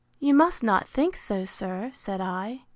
[0.17, 2.63] You must not think so, sir, said I.